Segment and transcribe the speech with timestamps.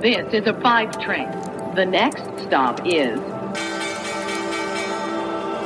[0.00, 1.28] This is a five train.
[1.74, 3.18] The next stop is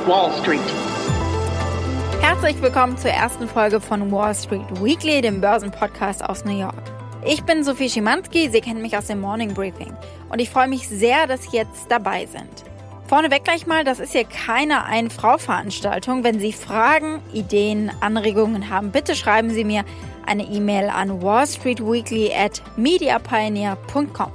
[0.07, 0.59] Wall Street.
[2.19, 6.73] Herzlich willkommen zur ersten Folge von Wall Street Weekly, dem Börsenpodcast aus New York.
[7.23, 9.93] Ich bin Sophie Schimanski, Sie kennen mich aus dem Morning Briefing
[10.29, 12.63] und ich freue mich sehr, dass Sie jetzt dabei sind.
[13.05, 16.23] Vorneweg gleich mal, das ist hier keine Ein-Frau-Veranstaltung.
[16.23, 19.85] Wenn Sie Fragen, Ideen, Anregungen haben, bitte schreiben Sie mir
[20.25, 24.31] eine E-Mail an wallstreetweekly at mediapioneer.com.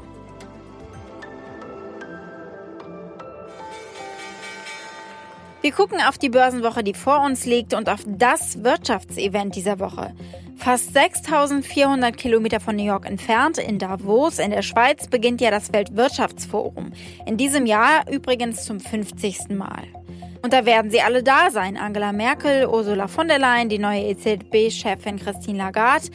[5.61, 10.15] Wir gucken auf die Börsenwoche, die vor uns liegt und auf das Wirtschaftsevent dieser Woche.
[10.57, 15.73] Fast 6400 Kilometer von New York entfernt, in Davos in der Schweiz, beginnt ja das
[15.73, 16.93] Weltwirtschaftsforum.
[17.27, 19.51] In diesem Jahr übrigens zum 50.
[19.51, 19.98] Mal.
[20.43, 21.77] Und da werden sie alle da sein.
[21.77, 26.09] Angela Merkel, Ursula von der Leyen, die neue EZB-Chefin Christine Lagarde,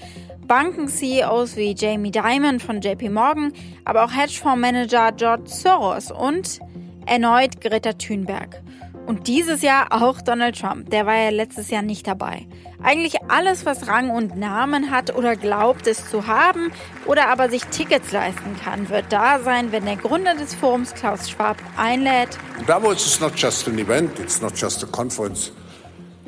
[0.47, 3.53] Banken-CEOs wie Jamie Dimon von JP Morgan,
[3.85, 6.59] aber auch Hedgefondsmanager George Soros und
[7.05, 8.61] erneut Greta Thunberg.
[9.05, 12.47] Und dieses Jahr auch Donald Trump, der war ja letztes Jahr nicht dabei.
[12.81, 16.71] Eigentlich alles, was Rang und Namen hat oder glaubt es zu haben
[17.05, 21.29] oder aber sich Tickets leisten kann, wird da sein, wenn der Gründer des Forums Klaus
[21.29, 22.37] Schwab einlädt.
[22.65, 25.51] Davos is not just an event, it's not just a conference.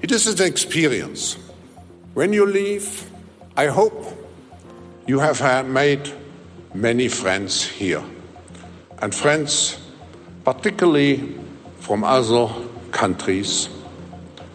[0.02, 1.38] It is an experience.
[2.14, 3.06] When you leave,
[3.58, 4.14] I hope
[5.08, 6.12] you have made
[6.74, 8.04] many friends here.
[9.02, 9.78] And friends
[10.44, 11.36] particularly
[11.80, 12.48] from other
[12.96, 13.70] countries,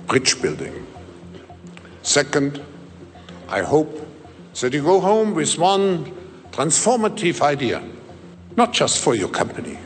[0.07, 0.73] bridge building.
[2.03, 2.61] Second,
[3.49, 3.91] I hope
[4.61, 6.11] that you go home with one
[6.51, 7.83] transformative idea,
[8.57, 9.77] not just for your company,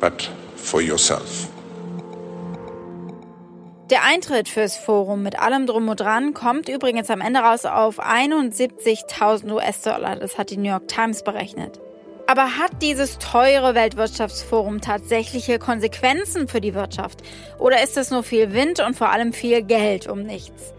[0.00, 1.48] but for yourself.
[3.90, 7.98] Der Eintritt fürs Forum mit allem drum und dran kommt übrigens am Ende raus auf
[8.00, 10.16] 71.000 US-Dollar.
[10.16, 11.80] Das hat die New York Times berechnet.
[12.28, 17.22] Aber hat dieses teure Weltwirtschaftsforum tatsächliche Konsequenzen für die Wirtschaft?
[17.58, 20.74] Oder ist es nur viel Wind und vor allem viel Geld um nichts?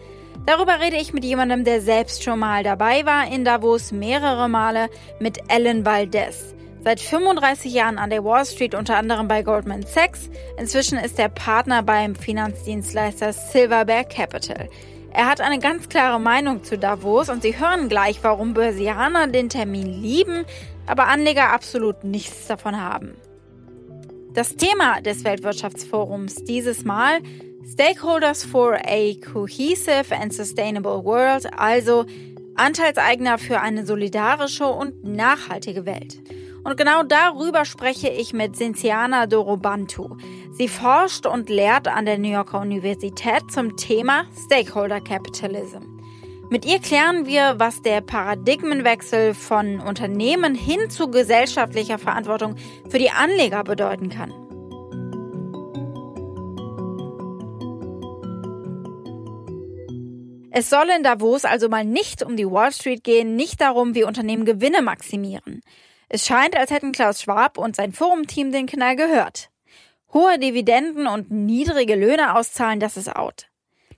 [0.46, 4.90] Darüber rede ich mit jemandem, der selbst schon mal dabei war in Davos, mehrere Male,
[5.20, 6.54] mit Ellen Valdez.
[6.84, 10.30] Seit 35 Jahren an der Wall Street, unter anderem bei Goldman Sachs.
[10.60, 14.70] Inzwischen ist er Partner beim Finanzdienstleister Silverback Capital.
[15.12, 19.50] Er hat eine ganz klare Meinung zu Davos und Sie hören gleich, warum Börsianer den
[19.50, 20.46] Termin lieben,
[20.90, 23.16] aber Anleger absolut nichts davon haben.
[24.34, 27.20] Das Thema des Weltwirtschaftsforums dieses Mal
[27.72, 32.06] Stakeholders for a Cohesive and Sustainable World, also
[32.56, 36.20] Anteilseigner für eine solidarische und nachhaltige Welt.
[36.64, 40.18] Und genau darüber spreche ich mit Cynthiana Dorobantu.
[40.52, 45.99] Sie forscht und lehrt an der New Yorker Universität zum Thema Stakeholder Capitalism.
[46.52, 52.56] Mit ihr klären wir, was der Paradigmenwechsel von Unternehmen hin zu gesellschaftlicher Verantwortung
[52.90, 54.34] für die Anleger bedeuten kann.
[60.52, 64.04] Es soll in Davos also mal nicht um die Wall Street gehen, nicht darum, wie
[64.04, 65.62] Unternehmen Gewinne maximieren.
[66.10, 69.52] Es scheint, als hätten Klaus Schwab und sein Forumteam den Knall gehört.
[70.12, 73.50] Hohe Dividenden und niedrige Löhne auszahlen, das ist out.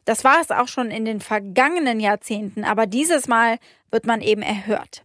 [0.06, 3.58] Das war es auch schon in den vergangenen Jahrzehnten, aber dieses Mal
[3.92, 5.04] wird man eben erhört.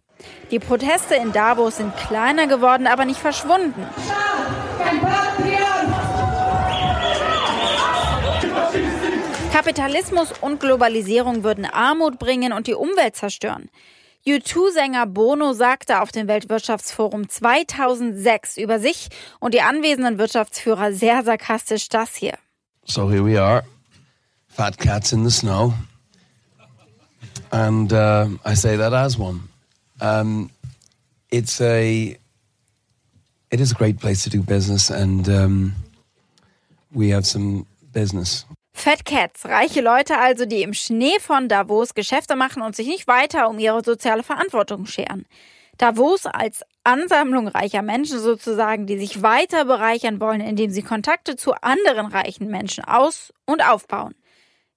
[0.50, 3.86] Die Proteste in Davos sind kleiner geworden, aber nicht verschwunden.
[9.52, 13.70] Kapitalismus und Globalisierung würden Armut bringen und die Umwelt zerstören.
[14.26, 19.08] U2-Sänger Bono sagte auf dem Weltwirtschaftsforum 2006 über sich
[19.40, 22.34] und die anwesenden Wirtschaftsführer sehr sarkastisch das hier.
[22.84, 23.62] So here we are.
[24.56, 25.74] Fat cats in the snow.
[27.52, 29.42] And uh, I say that as one.
[30.00, 30.50] Um,
[31.30, 32.16] it's a,
[33.50, 35.74] it is a great place to do business, and um,
[36.92, 38.46] we have some business.
[38.72, 43.06] Fat Cats, reiche Leute also, die im Schnee von Davos Geschäfte machen und sich nicht
[43.06, 45.24] weiter um ihre soziale Verantwortung scheren.
[45.78, 51.54] Davos als Ansammlung reicher Menschen sozusagen, die sich weiter bereichern wollen, indem sie Kontakte zu
[51.62, 54.14] anderen reichen Menschen aus- und aufbauen.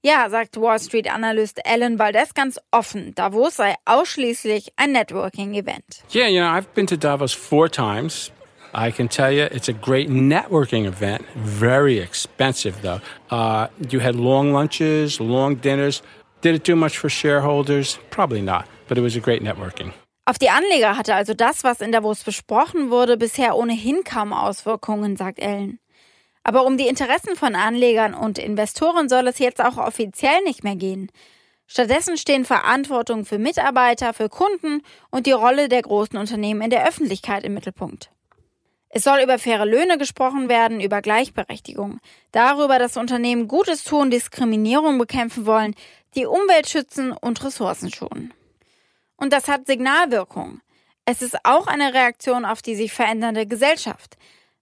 [0.02, 3.14] Ja, sagt Wall Street Analyst Alan Valdez ganz offen.
[3.16, 6.04] Davos sei ausschließlich ein Networking-Event.
[6.16, 8.32] Yeah, you know, I've been to Davos four times.
[8.74, 11.26] I can tell you it's a great networking event.
[11.36, 13.02] Very expensive, though.
[13.30, 16.02] Uh, you had long lunches, long dinners.
[16.40, 18.00] Did it do much for shareholders?
[18.10, 19.92] Probably not, but it was a great networking.
[20.24, 25.18] Auf die Anleger hatte also das, was in Davos besprochen wurde, bisher ohnehin kaum Auswirkungen,
[25.18, 25.80] sagt Ellen.
[26.44, 30.76] Aber um die Interessen von Anlegern und Investoren soll es jetzt auch offiziell nicht mehr
[30.76, 31.12] gehen.
[31.68, 34.82] Stattdessen stehen Verantwortung für Mitarbeiter, für Kunden
[35.12, 38.10] und die Rolle der großen Unternehmen in der Öffentlichkeit im Mittelpunkt.
[38.92, 42.00] Es soll über faire Löhne gesprochen werden, über Gleichberechtigung,
[42.32, 45.76] darüber, dass Unternehmen Gutes tun, Diskriminierung bekämpfen wollen,
[46.16, 48.34] die Umwelt schützen und Ressourcen schonen.
[49.16, 50.62] Und das hat Signalwirkung.
[51.06, 54.18] Es ist auch eine Reaktion auf die sich verändernde Gesellschaft.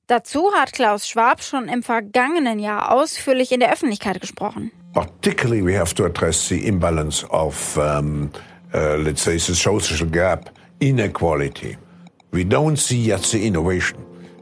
[0.08, 4.72] Dazu hat Klaus Schwab schon im vergangenen Jahr ausführlich in der Öffentlichkeit gesprochen.
[4.94, 8.32] Particularly, we have to address the imbalance of, um,
[8.74, 10.50] uh, let's say, the social gap,
[10.80, 11.78] inequality.
[12.32, 13.98] We don't see yet the innovation.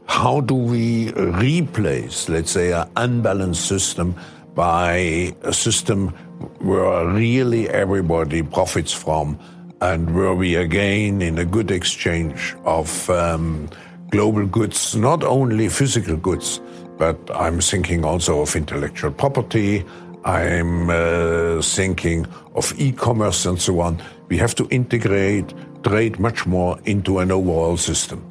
[0.06, 4.14] How do we replace, let's say, an unbalanced system
[4.54, 6.14] by a system
[6.60, 9.36] where really everybody profits from
[9.80, 13.68] and where we again in a good exchange of um,
[14.10, 16.60] global goods, not only physical goods,
[16.98, 19.84] but I'm thinking also of intellectual property.
[20.24, 24.02] I'm uh, thinking of e-commerce and so on.
[24.28, 28.22] We have to integrate trade much more into an overall system.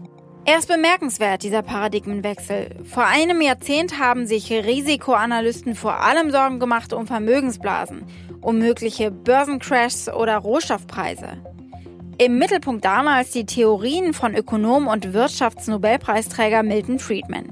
[0.47, 2.83] Er ist bemerkenswert, dieser Paradigmenwechsel.
[2.83, 8.03] Vor einem Jahrzehnt haben sich Risikoanalysten vor allem Sorgen gemacht um Vermögensblasen,
[8.41, 11.54] um mögliche Börsencrashs oder Rohstoffpreise.
[12.17, 17.45] Im Mittelpunkt damals die Theorien von Ökonom und Wirtschaftsnobelpreisträger Milton Friedman.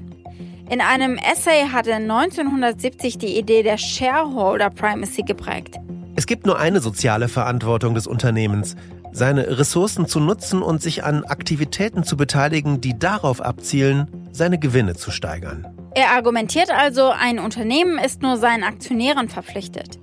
[0.70, 5.76] In einem Essay hat er 1970 die Idee der Shareholder Primacy geprägt.
[6.16, 8.74] Es gibt nur eine soziale Verantwortung des Unternehmens,
[9.12, 14.94] seine Ressourcen zu nutzen und sich an Aktivitäten zu beteiligen, die darauf abzielen, seine Gewinne
[14.94, 15.66] zu steigern.
[15.94, 19.98] Er argumentiert also, ein Unternehmen ist nur seinen Aktionären verpflichtet.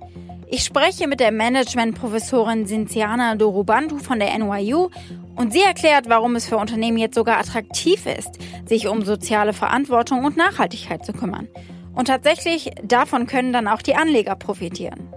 [0.54, 4.90] Ich spreche mit der Managementprofessorin Cinziana Dorobantu von der NYU
[5.34, 10.26] und sie erklärt, warum es für Unternehmen jetzt sogar attraktiv ist, sich um soziale Verantwortung
[10.26, 11.48] und Nachhaltigkeit zu kümmern.
[11.94, 15.08] Und tatsächlich, davon können dann auch die Anleger profitieren.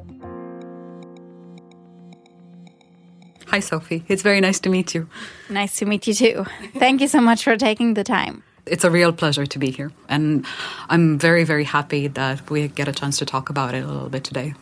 [3.52, 4.06] Hi, Sophie.
[4.08, 5.04] It's very nice to meet you.
[5.50, 6.46] Nice to meet you too.
[6.80, 8.42] Thank you so much for taking the time.
[8.66, 9.92] It's a real pleasure to be here.
[10.08, 10.46] And
[10.90, 14.10] I'm very, very happy that we get a chance to talk about it a little
[14.10, 14.54] bit today.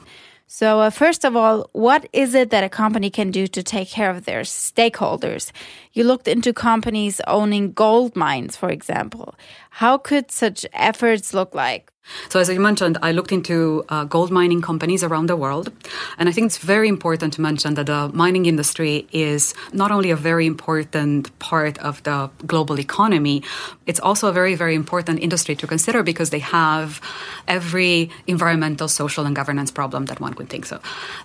[0.56, 3.90] So, uh, first of all, what is it that a company can do to take
[3.90, 5.52] care of their stakeholders?
[5.96, 9.36] You looked into companies owning gold mines, for example.
[9.70, 11.94] How could such efforts look like?
[12.28, 15.72] So, as I mentioned, I looked into uh, gold mining companies around the world.
[16.18, 20.12] And I think it's very important to mention that the mining industry is not only
[20.12, 23.42] a very important part of the global economy,
[23.88, 27.00] it's also a very, very important industry to consider because they have
[27.48, 30.80] every environmental, social, and governance problem that one could think so.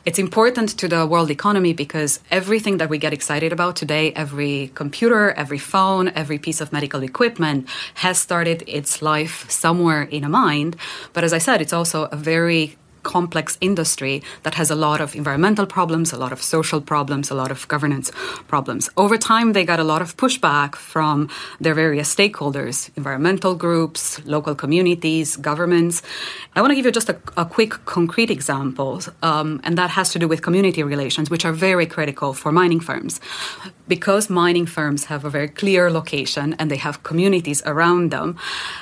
[0.04, 4.57] It's important to the world economy because everything that we get excited about today, every
[4.66, 10.28] computer, every phone, every piece of medical equipment has started its life somewhere in a
[10.28, 10.76] mind.
[11.12, 15.14] But as I said, it's also a very complex industry that has a lot of
[15.14, 18.10] environmental problems, a lot of social problems, a lot of governance
[18.46, 18.90] problems.
[18.96, 21.28] Over time, they got a lot of pushback from
[21.60, 26.02] their various stakeholders, environmental groups, local communities, governments.
[26.54, 30.12] I want to give you just a, a quick, concrete example, um, and that has
[30.12, 33.20] to do with community relations, which are very critical for mining firms.
[33.86, 38.36] Because mining firms have a very clear location and they have communities around them,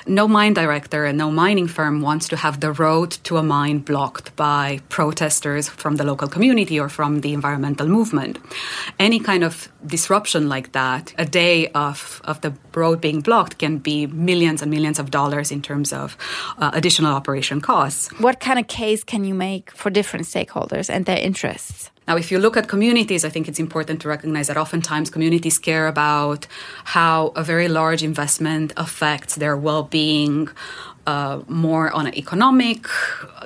[0.07, 3.79] no mine director and no mining firm wants to have the road to a mine
[3.79, 8.39] blocked blocked by protesters from the local community or from the environmental movement.
[9.01, 13.79] Any kind of disruption like that, a day of, of the road being blocked can
[13.79, 16.17] be millions and millions of dollars in terms of
[16.59, 18.09] uh, additional operation costs.
[18.21, 21.91] What kind of case can you make for different stakeholders and their interests?
[22.09, 25.59] Now, if you look at communities, I think it's important to recognize that oftentimes communities
[25.59, 26.47] care about
[26.85, 30.49] how a very large investment affects their well being,
[31.07, 32.87] uh, more on an economic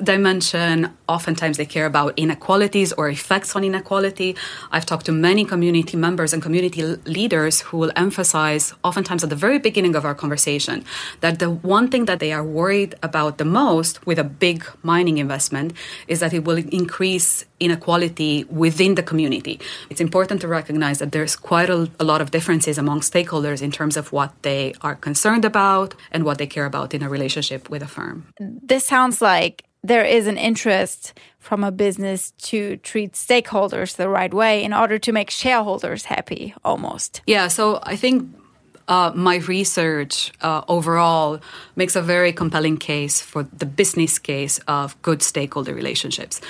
[0.03, 0.91] dimension.
[1.09, 4.37] Oftentimes, they care about inequalities or effects on inequality.
[4.73, 9.37] I've talked to many community members and community leaders who will emphasize, oftentimes at the
[9.37, 10.85] very beginning of our conversation,
[11.21, 15.19] that the one thing that they are worried about the most with a big mining
[15.19, 15.73] investment
[16.09, 19.61] is that it will increase inequality within the community.
[19.89, 23.71] It's important to recognize that there's quite a, a lot of differences among stakeholders in
[23.71, 27.71] terms of what they are concerned about and what they care about in a relationship
[27.71, 28.27] with a firm.
[28.39, 34.33] This sounds like there is an interest from a business to treat stakeholders the right
[34.33, 37.23] way in order to make shareholders happy almost.
[37.27, 38.29] Yeah, so I think
[38.89, 41.41] uh, my research uh, overall
[41.77, 46.41] makes a very compelling case for the business case of good stakeholder relationships.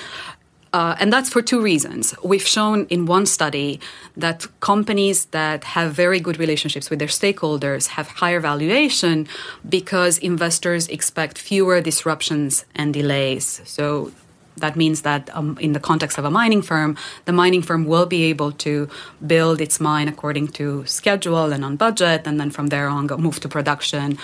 [0.73, 2.15] Uh, and that's for two reasons.
[2.23, 3.79] We've shown in one study
[4.15, 9.27] that companies that have very good relationships with their stakeholders have higher valuation
[9.67, 13.61] because investors expect fewer disruptions and delays.
[13.65, 14.11] So
[14.57, 18.05] that means that um, in the context of a mining firm, the mining firm will
[18.05, 18.89] be able to
[19.25, 23.17] build its mine according to schedule and on budget, and then from there on go
[23.17, 24.17] move to production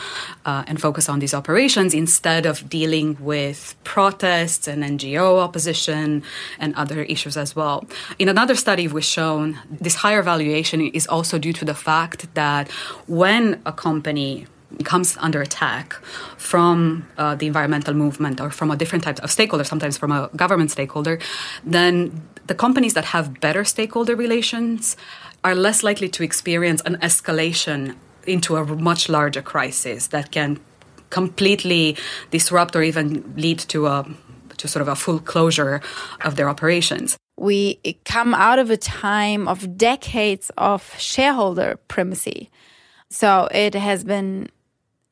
[0.46, 6.24] uh, and focus on these operations instead of dealing with protests and NGO opposition
[6.60, 7.86] and other issues as well.
[8.20, 12.70] In another study, we've shown this higher valuation is also due to the fact that
[13.08, 14.48] when a company
[14.84, 15.94] comes under attack
[16.38, 20.30] from uh, the environmental movement or from a different type of stakeholder, sometimes from a
[20.36, 21.20] government stakeholder,
[21.64, 24.98] then the companies that have better stakeholder relations
[25.44, 27.96] are less likely to experience an escalation
[28.26, 30.60] into a much larger crisis that can
[31.10, 31.96] completely
[32.32, 34.06] disrupt or even lead to a
[34.58, 35.82] to sort of a full closure
[36.26, 37.16] of their operations.
[37.38, 42.50] We come out of a time of decades of shareholder primacy.
[43.12, 44.50] So it has been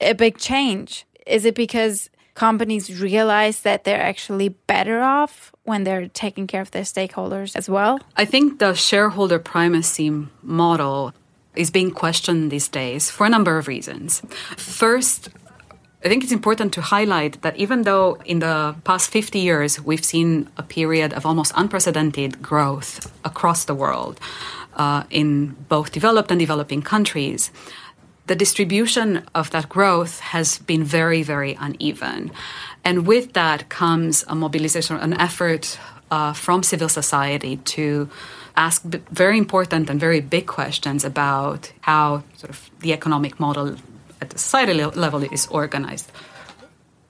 [0.01, 1.05] a big change?
[1.25, 6.71] Is it because companies realize that they're actually better off when they're taking care of
[6.71, 7.99] their stakeholders as well?
[8.17, 10.11] I think the shareholder primacy
[10.43, 11.13] model
[11.55, 14.21] is being questioned these days for a number of reasons.
[14.57, 15.29] First,
[16.03, 20.05] I think it's important to highlight that even though in the past 50 years we've
[20.05, 24.19] seen a period of almost unprecedented growth across the world
[24.75, 27.49] uh, in both developed and developing countries,
[28.27, 32.31] the distribution of that growth has been very, very uneven.
[32.83, 35.79] And with that comes a mobilization, an effort
[36.11, 38.09] uh, from civil society to
[38.55, 43.75] ask very important and very big questions about how sort of the economic model
[44.21, 46.11] at the societal level is organized.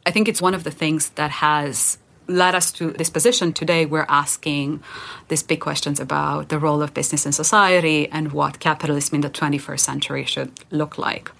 [0.05, 3.85] I think it's one of the things that has led us to this position today
[3.85, 4.81] we're asking
[5.27, 9.29] these big questions about the role of business in society and what capitalism in the
[9.29, 11.31] 21st century should look like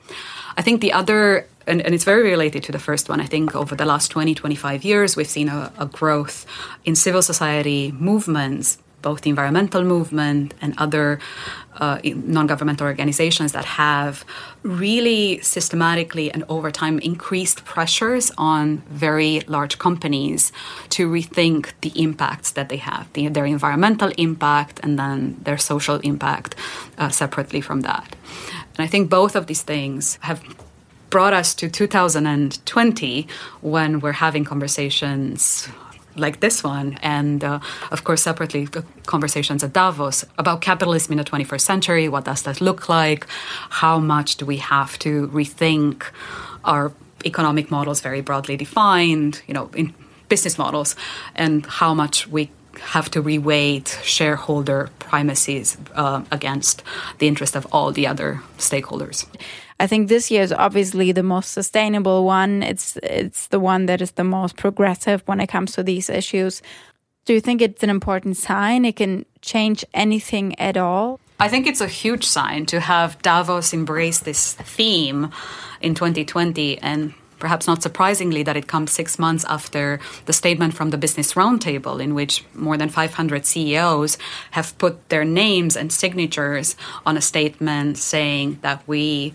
[0.57, 3.19] i think the other and, and, it's very related to the first one.
[3.19, 6.45] I think over the last 20, 25 years, we've seen a, a growth
[6.83, 11.19] in civil society movements both the environmental movement and other
[11.77, 14.25] uh, non governmental organizations that have
[14.63, 18.65] really systematically and over time increased pressures on
[19.05, 20.51] very large companies
[20.95, 25.97] to rethink the impacts that they have, the, their environmental impact and then their social
[26.11, 26.55] impact
[26.97, 28.15] uh, separately from that.
[28.73, 30.41] And I think both of these things have
[31.11, 33.27] brought us to 2020
[33.61, 35.69] when we're having conversations
[36.15, 37.59] like this one, and uh,
[37.91, 38.67] of course, separately,
[39.05, 42.09] conversations at Davos about capitalism in the 21st century.
[42.09, 43.27] What does that look like?
[43.69, 46.03] How much do we have to rethink
[46.63, 46.91] our
[47.25, 49.93] economic models, very broadly defined, you know, in
[50.29, 50.95] business models,
[51.35, 56.83] and how much we have to reweight shareholder primacies uh, against
[57.19, 59.25] the interest of all the other stakeholders.
[59.79, 62.63] I think this year is obviously the most sustainable one.
[62.63, 66.61] It's it's the one that is the most progressive when it comes to these issues.
[67.25, 68.85] Do you think it's an important sign?
[68.85, 71.19] It can change anything at all?
[71.39, 75.31] I think it's a huge sign to have Davos embrace this theme
[75.81, 80.91] in 2020 and perhaps not surprisingly that it comes six months after the statement from
[80.91, 84.17] the Business Roundtable, in which more than 500 CEOs
[84.51, 89.33] have put their names and signatures on a statement saying that we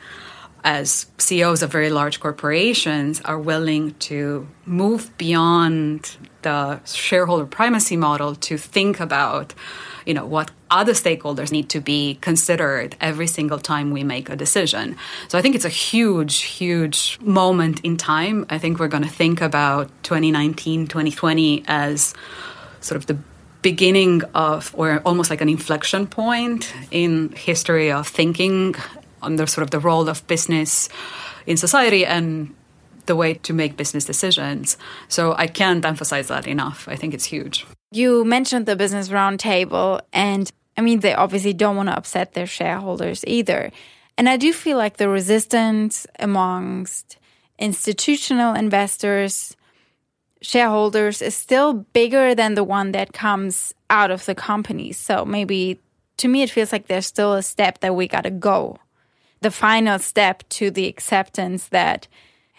[0.65, 8.35] as CEOs of very large corporations are willing to move beyond the shareholder primacy model
[8.35, 9.55] to think about
[10.07, 14.37] you know what other stakeholders need to be considered every single time we make a
[14.37, 14.97] decision.
[15.29, 18.47] So i think it's a huge huge moment in time.
[18.51, 22.15] I think we're going to think about 2019 2020 as
[22.81, 23.19] sort of the
[23.63, 28.75] beginning of or almost like an inflection point in history of thinking
[29.23, 30.89] on the sort of the role of business
[31.47, 32.55] in society and
[33.07, 34.77] the way to make business decisions.
[35.09, 36.89] So I can't emphasize that enough.
[36.89, 37.67] I think it's huge.
[37.91, 42.47] You mentioned the business roundtable, and I mean, they obviously don't want to upset their
[42.47, 43.73] shareholders either.
[44.17, 47.19] And I do feel like the resistance amongst
[47.59, 49.57] institutional investors,
[50.41, 54.97] shareholders, is still bigger than the one that comes out of the companies.
[54.97, 55.81] So maybe
[56.19, 58.79] to me, it feels like there's still a step that we got to go
[59.41, 62.07] the final step to the acceptance that,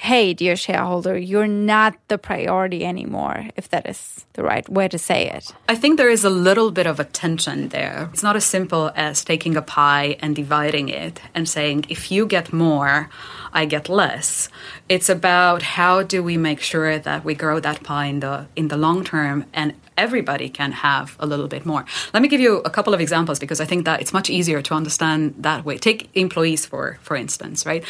[0.01, 4.97] hey, dear shareholder, you're not the priority anymore, if that is the right way to
[4.97, 5.53] say it.
[5.69, 8.09] I think there is a little bit of a tension there.
[8.11, 12.25] It's not as simple as taking a pie and dividing it and saying, if you
[12.25, 13.11] get more,
[13.53, 14.49] I get less.
[14.89, 18.69] It's about how do we make sure that we grow that pie in the in
[18.69, 21.85] the long term and everybody can have a little bit more.
[22.13, 24.61] Let me give you a couple of examples because I think that it's much easier
[24.63, 25.77] to understand that way.
[25.77, 27.83] Take employees for for instance, right?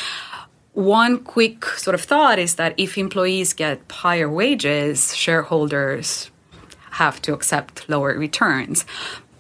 [0.73, 6.31] One quick sort of thought is that if employees get higher wages, shareholders
[6.91, 8.85] have to accept lower returns.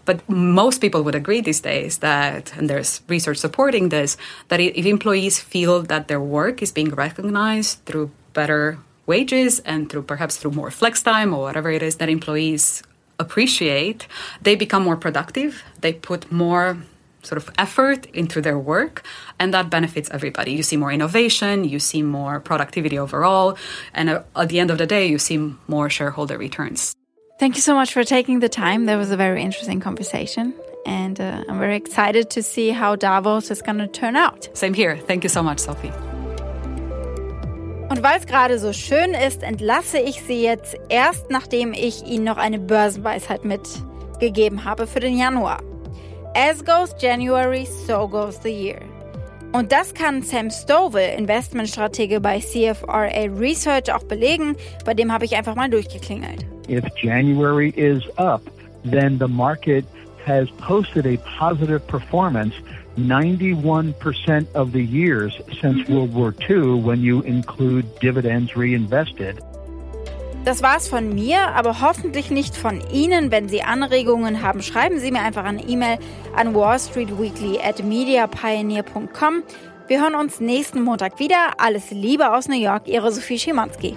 [0.03, 4.17] But most people would agree these days that, and there's research supporting this,
[4.49, 10.03] that if employees feel that their work is being recognized through better wages and through
[10.03, 12.83] perhaps through more flex time or whatever it is that employees
[13.19, 14.07] appreciate,
[14.41, 15.63] they become more productive.
[15.79, 16.77] They put more
[17.23, 19.03] sort of effort into their work
[19.39, 23.57] and that benefits everybody you see more innovation you see more productivity overall
[23.93, 25.37] and uh, at the end of the day you see
[25.67, 26.95] more shareholder returns
[27.41, 28.85] Thank you so much for taking the time.
[28.85, 30.53] That was a very interesting conversation.
[30.85, 34.55] And uh, I'm very excited to see how Davos is going to turn out.
[34.55, 34.95] Same here.
[34.95, 35.91] Thank you so much, Sophie.
[37.89, 42.25] Und weil es gerade so schön ist, entlasse ich Sie jetzt erst, nachdem ich Ihnen
[42.25, 45.63] noch eine Börsenweisheit mitgegeben habe für den Januar.
[46.33, 48.81] As goes January, so goes the year.
[49.51, 54.55] Und das kann Sam Stovall, Investmentstratege bei CFRA Research, auch belegen.
[54.85, 56.45] Bei dem habe ich einfach mal durchgeklingelt.
[56.69, 58.41] If January is up,
[58.85, 59.83] then the market
[60.25, 62.53] has posted a positive performance
[62.97, 65.93] 91% of the years since mm-hmm.
[65.93, 69.41] World War II when you include dividends reinvested.
[70.43, 73.29] Das war's von mir, aber hoffentlich nicht von Ihnen.
[73.29, 75.99] Wenn Sie Anregungen haben, schreiben Sie mir einfach eine E-Mail
[76.35, 79.43] an wallstreetweekly at mediapioneer.com.
[79.87, 81.35] Wir hören uns nächsten Montag wieder.
[81.59, 83.95] Alles Liebe aus New York, Ihre Sophie Schimanski.